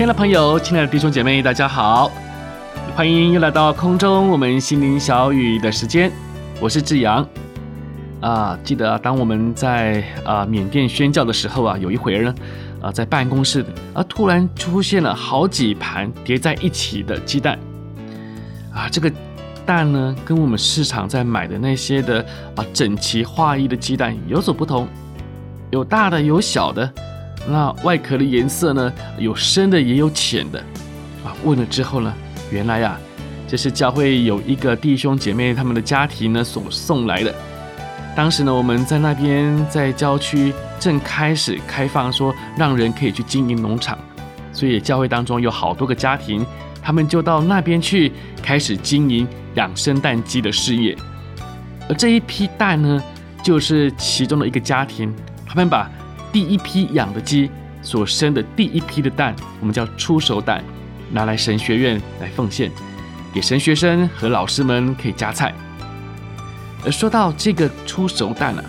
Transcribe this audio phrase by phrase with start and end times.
[0.00, 2.10] 亲爱的朋友，亲爱的弟兄姐妹，大家好，
[2.96, 6.10] 欢迎又来到空中我们心灵小雨的时间，
[6.58, 7.28] 我是志阳。
[8.22, 12.34] 啊，记得啊，当我们在啊缅甸宣教的时候啊，有一回呢，
[12.80, 17.58] 啊，在办公室啊，突然出现了好几盘叠在一起的鸡蛋，
[18.72, 19.12] 啊，这个
[19.66, 22.24] 蛋呢，跟我们市场在买的那些的
[22.56, 24.88] 啊整齐划一的鸡蛋有所不同，
[25.70, 26.90] 有大的，有小的，
[27.48, 30.58] 那外壳的颜色呢，有深的，也有浅的，
[31.24, 32.12] 啊，问了之后呢，
[32.50, 32.98] 原来呀，
[33.48, 37.34] 这是教会有一个弟兄姐妹他们的家庭呢所送来的。
[38.14, 43.98] 当时呢，我们在那边在郊区正开始开放，说让人可以去经营农场，
[44.52, 46.44] 所以教会当中有好多个家庭，
[46.82, 50.96] 他们就到那边去开始经营养生蛋鸡的事业。
[51.88, 53.02] 而这一批蛋呢，
[53.42, 55.14] 就是其中的一个家庭，
[55.46, 55.90] 他们把
[56.32, 57.50] 第一批养的鸡
[57.82, 60.62] 所生的第一批的蛋，我们叫初熟蛋，
[61.10, 62.70] 拿来神学院来奉献，
[63.32, 65.54] 给神学生和老师们可以加菜。
[66.84, 68.64] 而说到这个初熟蛋呢，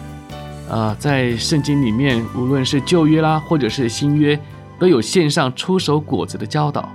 [0.69, 4.39] 呃，在圣经里面，无论是旧约啦，或者是新约，
[4.79, 6.89] 都有献上初熟果子的教导。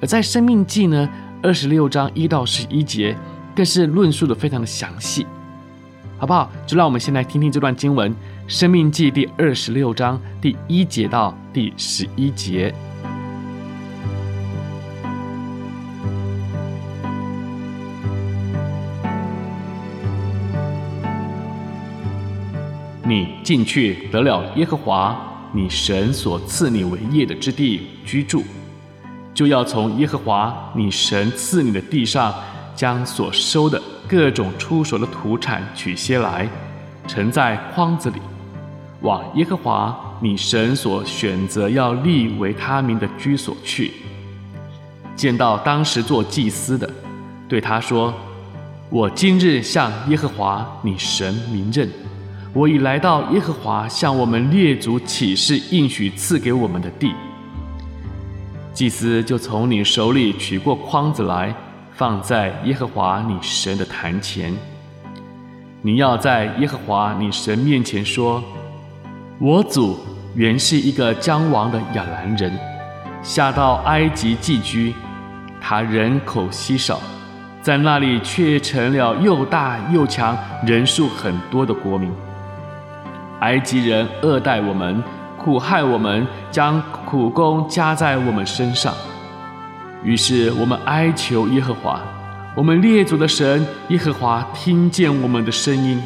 [0.00, 1.08] 而在生命记呢，
[1.42, 3.16] 二十六章一到十一节，
[3.54, 5.26] 更是论述的非常的详细，
[6.18, 6.50] 好不好？
[6.66, 8.10] 就让我们先来听听这段经文，
[8.48, 12.72] 《生命记》第二十六章第一节到第十一节。
[23.02, 25.18] 你进去得了耶和华
[25.52, 28.44] 你神所赐你为业的之地居住，
[29.34, 32.32] 就要从耶和华你神赐你的地上，
[32.76, 36.48] 将所收的各种出熟的土产取些来，
[37.08, 38.20] 盛在筐子里，
[39.02, 43.92] 往耶和华你神所选择要立为他名的居所去。
[45.14, 46.88] 见到当时做祭司的，
[47.48, 48.12] 对他说
[48.90, 51.88] ：“我今日向耶和华你神明认。”
[52.52, 57.12] 我已来到耶和华向我们列祖起誓应许赐给我们的地。
[58.72, 61.54] 祭司就从你手里取过筐子来，
[61.92, 64.54] 放在耶和华你神的坛前。
[65.82, 68.42] 你要在耶和华你神面前说
[69.38, 69.98] ：“我祖
[70.34, 72.50] 原是一个将亡的亚兰人，
[73.22, 74.94] 下到埃及寄居，
[75.60, 76.98] 他人口稀少，
[77.60, 82.10] 在那里却成了又大又强、人数很多的国民。”
[83.40, 85.04] 埃及人恶待我们，
[85.36, 88.94] 苦害我们，将苦工加在我们身上。
[90.02, 92.00] 于是我们哀求耶和华，
[92.54, 96.02] 我们列祖的神耶和华听见我们的声音，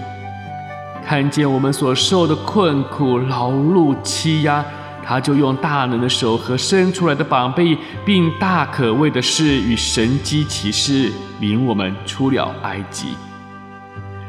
[1.06, 4.64] 看见我们所受的困苦、劳碌、欺压，
[5.04, 13.08] 他就用大能的手和伸出来的膀臂，并大可畏的事与神迹奇事，领我们出了埃及。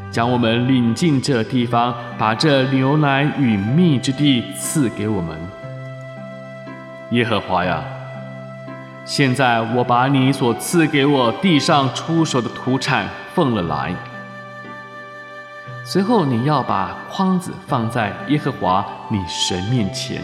[0.10, 5.38] 将我们领进这地方，把这牛奶与蜜之地赐给我们。
[7.12, 7.84] 耶和华呀，
[9.06, 13.96] 现在我把你所赐给我地上出手的土产奉了来。
[15.84, 20.22] 随后你要把筐子放在耶和华你神面前，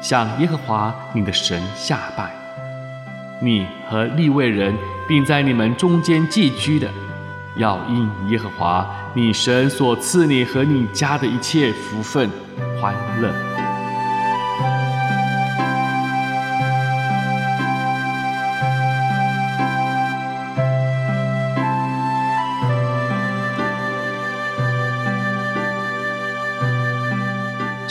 [0.00, 2.30] 向耶和华你的神下拜。
[3.40, 4.74] 你和立位人，
[5.06, 6.88] 并在你们中间寄居的。
[7.56, 12.30] 要因耶和华你神所赐你和你家的一切福分
[12.80, 13.61] 欢乐。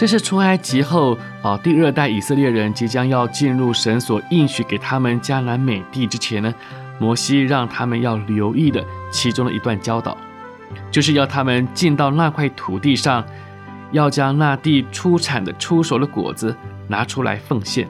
[0.01, 6.51] 这是出埃及后啊，第二代以色列人即将要进入神所应许给他们迦南美地之前呢，
[6.97, 8.83] 摩西让他们要留意的。
[9.11, 10.17] 其中的一段教导，
[10.89, 13.23] 就是要他们进到那块土地上，
[13.91, 16.55] 要将那地出产的出熟的果子
[16.87, 17.87] 拿出来奉献，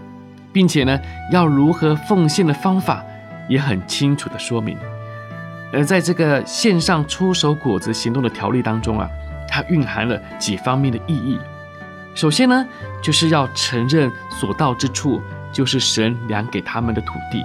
[0.52, 1.00] 并且呢，
[1.32, 3.02] 要如何奉献的方法
[3.48, 4.78] 也很清楚的说明。
[5.72, 9.08] 而在这个献上出手果子行动的条例当中啊，
[9.48, 11.40] 它蕴含了几方面的意义。
[12.14, 12.66] 首先呢，
[13.02, 15.22] 就是要承认所到之处
[15.52, 17.44] 就是神量给他们的土地。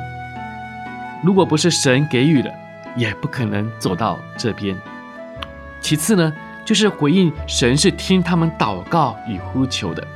[1.23, 2.53] 如果不是神给予的，
[2.97, 4.77] 也不可能走到这边。
[5.81, 6.33] 其次呢，
[6.65, 10.07] 就是回应神是听他们祷告与呼求的，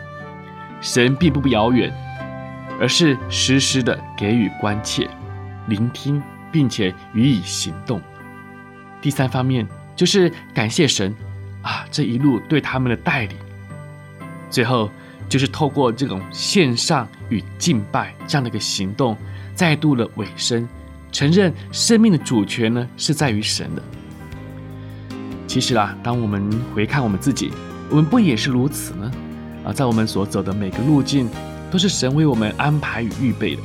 [0.80, 1.92] 神并不遥远，
[2.80, 5.08] 而是时时的给予关切、
[5.68, 6.20] 聆听，
[6.50, 8.00] 并且予以行动。
[9.00, 11.14] 第三方面就是感谢神
[11.62, 13.36] 啊，这一路对他们的带领。
[14.50, 14.90] 最后
[15.28, 19.16] 就是透过这种献上与敬拜这样的一个行动，
[19.54, 20.68] 再度的委身，
[21.12, 23.82] 承认生命的主权呢是在于神的。
[25.46, 27.50] 其实啦，当我们回看我们自己，
[27.88, 29.10] 我们不也是如此呢？
[29.64, 31.28] 啊，在我们所走的每个路径，
[31.70, 33.62] 都是神为我们安排与预备的。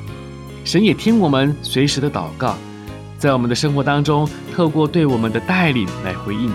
[0.64, 2.56] 神也听我们随时的祷告，
[3.18, 6.52] 在我们的生活当中，透过对我们的带领来回应。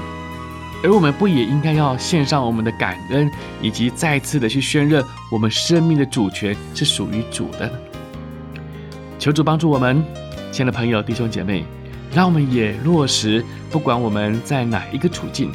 [0.83, 3.31] 而我们不也应该要献上我们的感恩，
[3.61, 7.71] 以及再次的去宣认我们生命的主权是属于主的？
[9.19, 10.03] 求主帮助我们，
[10.51, 11.65] 亲爱的朋友、弟兄姐妹，
[12.15, 15.53] 让我们也落实，不管我们在哪一个处境，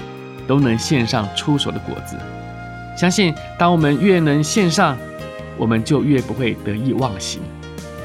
[0.47, 2.15] 都能献上出手的果子。
[2.95, 4.95] 相信当我们越能献上，
[5.57, 7.41] 我们就越不会得意忘形，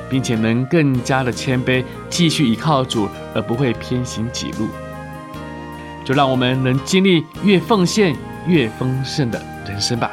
[0.08, 4.66] 并且能更加的谦卑，继续依靠主，而不会偏行己路。
[6.10, 10.10] 就让我们能经历越奉献越丰盛的人生吧。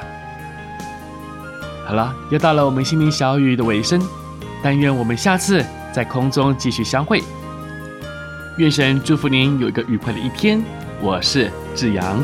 [1.87, 3.99] 好了，又到了我们心灵小雨的尾声，
[4.61, 7.23] 但愿我们下次在空中继续相会。
[8.57, 10.61] 愿神祝福您有一个愉快的一天。
[11.01, 12.21] 我是志阳。